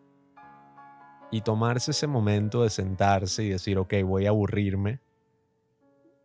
Y 1.31 1.41
tomarse 1.41 1.91
ese 1.91 2.07
momento 2.07 2.63
de 2.63 2.69
sentarse 2.69 3.43
y 3.43 3.49
decir, 3.49 3.77
ok, 3.77 3.93
voy 4.03 4.25
a 4.25 4.29
aburrirme, 4.29 4.99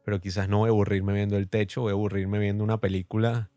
pero 0.04 0.20
quizás 0.20 0.48
no 0.48 0.58
voy 0.58 0.68
a 0.68 0.70
aburrirme 0.70 1.12
viendo 1.12 1.36
el 1.36 1.48
techo, 1.48 1.82
voy 1.82 1.90
a 1.90 1.94
aburrirme 1.94 2.38
viendo 2.40 2.64
una 2.64 2.78
película 2.78 3.50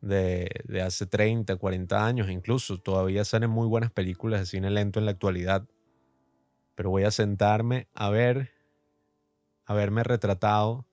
de, 0.00 0.48
de 0.64 0.82
hace 0.82 1.06
30, 1.06 1.56
40 1.56 2.06
años, 2.06 2.30
incluso 2.30 2.78
todavía 2.78 3.24
salen 3.24 3.50
muy 3.50 3.66
buenas 3.66 3.90
películas 3.90 4.40
de 4.40 4.46
cine 4.46 4.70
lento 4.70 5.00
en 5.00 5.06
la 5.06 5.12
actualidad, 5.12 5.66
pero 6.78 6.90
voy 6.90 7.02
a 7.02 7.10
sentarme 7.10 7.88
a 7.92 8.08
ver, 8.08 8.52
a 9.66 9.74
verme 9.74 10.04
retratado 10.04 10.86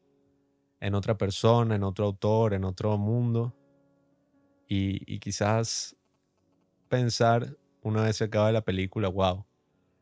en 0.79 0.95
otra 0.95 1.15
persona, 1.15 1.75
en 1.75 1.83
otro 1.83 2.05
autor, 2.05 2.55
en 2.55 2.63
otro 2.63 2.97
mundo, 2.97 3.55
y, 4.67 5.19
quizás 5.19 5.95
pensar 6.89 7.55
una 7.83 8.01
vez 8.01 8.15
se 8.15 8.23
acaba 8.23 8.51
la 8.51 8.65
película, 8.65 9.09
wow, 9.09 9.45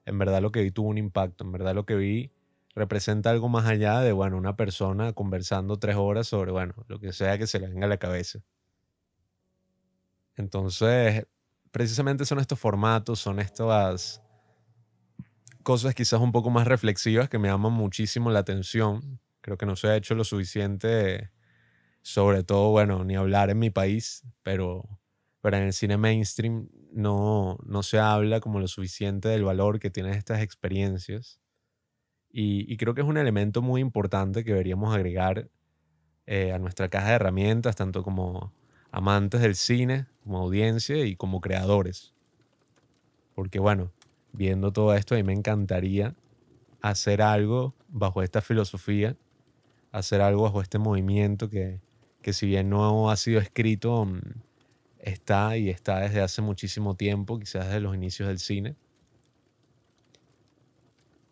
en 0.06 0.18
verdad 0.18 0.42
lo 0.42 0.54
que 0.54 0.62
vi 0.62 0.72
tuvo 0.72 0.88
un 0.88 0.98
impacto, 0.98 1.44
en 1.44 1.52
verdad 1.52 1.76
lo 1.76 1.86
que 1.86 1.96
vi 1.96 2.32
representa 2.74 3.30
algo 3.30 3.50
más 3.50 3.66
allá 3.66 4.00
de, 4.00 4.14
bueno, 4.14 4.38
una 4.38 4.56
persona 4.56 5.12
conversando 5.12 5.80
tres 5.80 5.98
horas 5.98 6.28
sobre, 6.28 6.54
bueno, 6.54 6.76
lo 6.88 6.98
que 7.02 7.12
sea 7.12 7.38
que 7.38 7.46
se 7.46 7.60
le 7.60 7.68
venga 7.68 7.88
a 7.88 7.90
la 7.90 7.98
cabeza. 7.98 8.40
Entonces, 10.38 11.28
precisamente 11.72 12.24
son 12.24 12.40
estos 12.40 12.58
formatos, 12.58 13.20
son 13.20 13.42
estas 13.42 14.24
cosas 15.64 15.96
quizás 15.96 16.22
un 16.22 16.32
poco 16.32 16.50
más 16.50 16.68
reflexivas 16.68 17.30
que 17.30 17.40
me 17.40 17.48
llaman 17.48 17.74
muchísimo 17.74 18.30
la 18.30 18.40
atención. 18.40 19.20
Creo 19.42 19.58
que 19.58 19.66
no 19.66 19.76
se 19.76 19.88
ha 19.88 19.96
hecho 19.96 20.16
lo 20.16 20.24
suficiente 20.24 21.32
sobre 22.04 22.44
todo, 22.44 22.70
bueno, 22.70 23.04
ni 23.06 23.16
hablar 23.16 23.50
en 23.50 23.60
mi 23.60 23.70
país, 23.70 24.24
pero, 24.44 25.00
pero 25.42 25.58
en 25.58 25.64
el 25.64 25.74
cine 25.74 25.98
mainstream 25.98 26.68
no, 26.92 27.58
no 27.66 27.82
se 27.82 27.98
habla 27.98 28.42
como 28.42 28.60
lo 28.60 28.68
suficiente 28.68 29.30
del 29.30 29.44
valor 29.44 29.80
que 29.80 29.90
tienen 29.90 30.14
estas 30.14 30.42
experiencias. 30.42 31.40
Y, 32.36 32.76
creo 32.78 32.96
que 32.96 33.02
es 33.02 33.08
un 33.08 33.18
elemento 33.18 33.62
muy 33.62 33.80
importante 33.80 34.44
que 34.44 34.52
deberíamos 34.52 34.94
agregar 34.94 35.50
eh, 36.26 36.52
a 36.52 36.60
nuestra 36.60 36.90
caja 36.90 37.10
de 37.10 37.14
herramientas, 37.14 37.76
tanto 37.76 38.04
como 38.04 38.52
amantes 38.92 39.42
del 39.42 39.56
cine, 39.56 40.08
como 40.24 40.40
audiencia 40.40 41.06
y 41.06 41.16
como 41.16 41.42
creadores. 41.42 42.14
Porque 43.36 43.60
bueno, 43.60 43.92
viendo 44.34 44.74
todo 44.74 44.94
esto, 44.94 45.16
a 45.16 45.18
mí 45.18 45.24
me 45.24 45.34
encantaría 45.34 46.16
hacer 46.82 47.22
algo 47.22 47.74
bajo 47.88 48.22
esta 48.22 48.42
filosofía, 48.42 49.16
hacer 49.92 50.22
algo 50.22 50.44
bajo 50.44 50.62
este 50.62 50.80
movimiento 50.80 51.50
que, 51.50 51.80
que 52.22 52.34
si 52.34 52.48
bien 52.48 52.70
no 52.70 53.10
ha 53.10 53.16
sido 53.16 53.40
escrito, 53.40 54.06
mm, 54.06 54.20
está 55.00 55.58
y 55.58 55.70
está 55.70 56.00
desde 56.00 56.22
hace 56.22 56.42
muchísimo 56.42 56.96
tiempo, 56.96 57.40
quizás 57.40 57.68
desde 57.68 57.80
los 57.80 57.96
inicios 57.96 58.28
del 58.28 58.40
cine. 58.40 58.76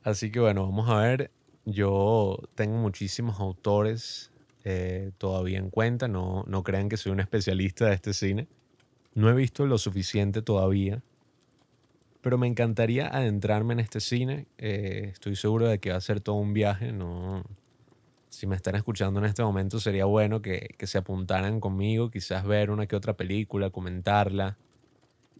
Así 0.04 0.32
que 0.32 0.40
bueno, 0.40 0.66
vamos 0.66 0.90
a 0.90 0.98
ver. 0.98 1.32
Yo 1.66 2.40
tengo 2.56 2.78
muchísimos 2.78 3.40
autores 3.40 4.32
eh, 4.64 5.12
todavía 5.18 5.60
en 5.60 5.70
cuenta, 5.70 6.08
no, 6.08 6.44
no 6.48 6.64
crean 6.64 6.90
que 6.90 6.98
soy 6.98 7.12
un 7.12 7.20
especialista 7.20 7.86
de 7.86 7.96
este 7.96 8.14
cine. 8.14 8.48
No 9.14 9.30
he 9.30 9.34
visto 9.34 9.66
lo 9.66 9.78
suficiente 9.78 10.42
todavía, 10.42 11.04
pero 12.22 12.38
me 12.38 12.48
encantaría 12.48 13.08
adentrarme 13.08 13.74
en 13.74 13.80
este 13.80 14.00
cine. 14.00 14.48
Eh, 14.58 15.10
estoy 15.12 15.36
seguro 15.36 15.68
de 15.68 15.80
que 15.80 15.92
va 15.92 15.98
a 15.98 16.02
ser 16.02 16.22
todo 16.22 16.36
un 16.36 16.54
viaje, 16.54 16.92
no, 16.92 17.44
si 18.30 18.48
me 18.48 18.56
están 18.56 18.76
escuchando 18.76 19.20
en 19.20 19.26
este 19.26 19.44
momento, 19.44 19.80
sería 19.80 20.06
bueno 20.06 20.42
que, 20.42 20.76
se 20.80 20.98
apuntaran 20.98 21.60
conmigo, 21.60 22.10
quizás 22.10 22.46
ver 22.46 22.72
una 22.72 22.88
que 22.88 22.96
otra 22.96 23.18
película, 23.18 23.70
comentarla. 23.70 24.58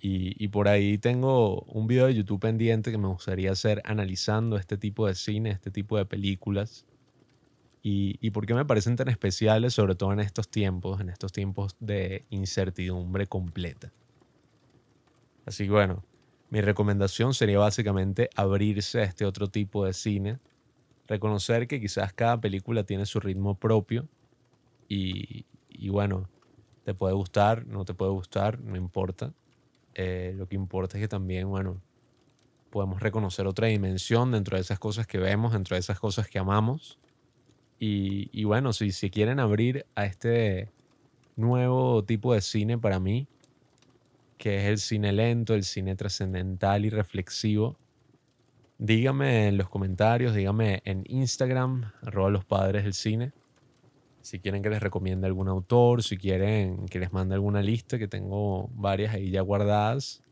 Y, 0.04 0.48
por 0.48 0.68
ahí 0.68 0.98
tengo 0.98 1.62
un 1.68 1.86
video 1.86 2.08
de 2.08 2.16
YouTube 2.16 2.40
pendiente 2.40 2.90
que 2.90 2.98
me 2.98 3.08
gustaría 3.08 3.52
hacer 3.52 3.84
analizando 3.86 4.58
este 4.58 4.76
tipo 4.76 5.06
de 5.06 5.14
cine, 5.14 5.52
este 5.52 5.70
tipo 5.70 5.96
de 5.96 6.06
películas. 6.06 6.88
Y, 7.84 8.18
y 8.20 8.32
por 8.32 8.48
qué 8.48 8.56
me 8.56 8.66
parecen 8.66 8.96
tan 8.96 9.10
especiales, 9.10 9.76
sobre 9.76 9.94
todo 9.94 10.12
en 10.12 10.20
estos 10.20 10.50
tiempos, 10.50 11.00
en 11.02 11.10
estos 11.10 11.32
tiempos 11.32 11.76
de 11.80 12.26
incertidumbre 12.32 13.28
completa. 13.28 13.94
Así 15.46 15.66
que 15.66 15.72
bueno, 15.72 16.04
mi 16.52 16.60
recomendación 16.60 17.34
sería 17.34 17.60
básicamente 17.60 18.30
abrirse 18.36 19.00
a 19.00 19.04
este 19.06 19.26
otro 19.26 19.48
tipo 19.48 19.86
de 19.86 19.94
cine, 19.94 20.38
reconocer 21.08 21.66
que 21.66 21.80
quizás 21.80 22.12
cada 22.12 22.42
película 22.42 22.84
tiene 22.84 23.06
su 23.06 23.22
ritmo 23.22 23.56
propio 23.56 24.10
y, 24.90 25.46
bueno, 25.90 26.28
te 26.84 26.94
puede 26.94 27.14
gustar, 27.14 27.66
no 27.66 27.86
te 27.86 27.94
puede 27.94 28.12
gustar, 28.12 28.60
no 28.60 28.76
importa. 28.76 29.34
Eh, 29.94 30.34
lo 30.36 30.50
que 30.50 30.58
importa 30.58 30.98
es 30.98 31.04
que 31.04 31.08
también, 31.08 31.50
bueno, 31.50 31.82
podemos 32.70 33.02
reconocer 33.02 33.48
otra 33.48 33.68
dimensión 33.68 34.32
dentro 34.32 34.58
de 34.58 34.62
esas 34.62 34.78
cosas 34.78 35.08
que 35.08 35.20
vemos, 35.20 35.54
dentro 35.54 35.76
de 35.76 35.80
esas 35.80 36.02
cosas 36.02 36.28
que 36.28 36.38
amamos. 36.38 37.00
Y, 37.80 38.44
bueno, 38.44 38.74
si, 38.74 38.92
si 38.92 39.10
quieren 39.10 39.40
abrir 39.40 39.86
a 39.96 40.06
este 40.06 40.70
nuevo 41.38 42.04
tipo 42.04 42.34
de 42.34 42.42
cine 42.42 42.78
para 42.78 43.00
mí, 43.00 43.30
que 44.42 44.58
es 44.58 44.64
el 44.64 44.80
cine 44.80 45.14
lento, 45.14 45.54
el 45.54 45.64
cine 45.64 45.96
trascendental 45.96 46.84
y 46.84 46.90
reflexivo, 46.90 47.78
Dígame 48.84 49.48
en 49.48 49.60
los 49.60 49.70
comentarios, 49.70 50.34
dígame 50.34 50.82
en 50.86 51.04
Instagram, 51.06 51.92
arroba 52.02 52.32
los 52.32 52.46
padres 52.46 52.84
del 52.84 52.96
cine. 52.96 53.32
Si 54.22 54.40
quieren 54.40 54.64
que 54.64 54.72
les 54.72 54.82
recomiende 54.82 55.28
algún 55.28 55.48
autor, 55.50 56.02
si 56.02 56.18
quieren 56.18 56.88
que 56.88 56.98
les 56.98 57.14
mande 57.14 57.36
alguna 57.36 57.62
lista, 57.62 58.00
que 58.00 58.08
tengo 58.08 58.70
varias 58.74 59.14
ahí 59.14 59.30
ya 59.30 59.42
guardadas. 59.42 60.24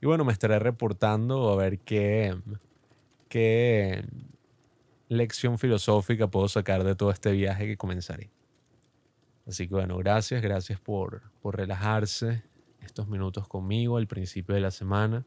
Y 0.00 0.06
bueno, 0.06 0.24
me 0.24 0.32
estaré 0.32 0.58
reportando 0.58 1.50
a 1.50 1.56
ver 1.56 1.80
qué, 1.80 2.34
qué 3.28 4.06
lección 5.08 5.58
filosófica 5.58 6.28
puedo 6.28 6.48
sacar 6.48 6.82
de 6.82 6.94
todo 6.94 7.10
este 7.10 7.30
viaje 7.32 7.66
que 7.66 7.76
comenzaré. 7.76 8.30
Así 9.46 9.68
que 9.68 9.74
bueno, 9.74 9.98
gracias, 9.98 10.40
gracias 10.40 10.80
por, 10.80 11.30
por 11.42 11.58
relajarse 11.58 12.42
estos 12.90 13.06
minutos 13.06 13.46
conmigo 13.46 13.98
al 13.98 14.08
principio 14.08 14.54
de 14.54 14.60
la 14.60 14.72
semana. 14.72 15.24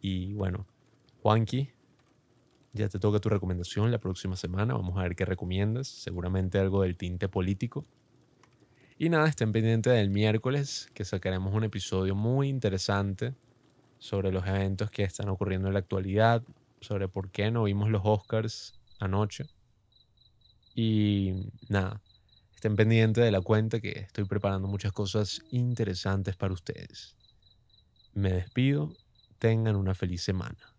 Y 0.00 0.34
bueno, 0.34 0.66
Juanqui, 1.20 1.70
ya 2.72 2.88
te 2.88 3.00
toca 3.00 3.18
tu 3.18 3.28
recomendación 3.28 3.90
la 3.90 3.98
próxima 3.98 4.36
semana. 4.36 4.74
Vamos 4.74 4.96
a 4.96 5.02
ver 5.02 5.16
qué 5.16 5.24
recomiendas. 5.24 5.88
Seguramente 5.88 6.60
algo 6.60 6.82
del 6.82 6.96
tinte 6.96 7.28
político. 7.28 7.84
Y 8.98 9.08
nada, 9.08 9.26
estén 9.26 9.50
pendientes 9.50 9.92
del 9.92 10.10
miércoles, 10.10 10.88
que 10.94 11.04
sacaremos 11.04 11.52
un 11.52 11.64
episodio 11.64 12.14
muy 12.14 12.48
interesante 12.48 13.34
sobre 13.98 14.30
los 14.30 14.46
eventos 14.46 14.92
que 14.92 15.02
están 15.02 15.28
ocurriendo 15.30 15.66
en 15.66 15.74
la 15.74 15.80
actualidad, 15.80 16.44
sobre 16.80 17.08
por 17.08 17.32
qué 17.32 17.50
no 17.50 17.64
vimos 17.64 17.90
los 17.90 18.02
Oscars 18.04 18.80
anoche. 19.00 19.46
Y 20.76 21.50
nada, 21.68 22.00
estén 22.64 22.76
pendientes 22.76 23.22
de 23.22 23.30
la 23.30 23.42
cuenta 23.42 23.78
que 23.78 23.90
estoy 23.90 24.24
preparando 24.24 24.66
muchas 24.66 24.90
cosas 24.90 25.42
interesantes 25.50 26.34
para 26.34 26.54
ustedes. 26.54 27.14
Me 28.14 28.32
despido, 28.32 28.90
tengan 29.38 29.76
una 29.76 29.94
feliz 29.94 30.22
semana. 30.22 30.73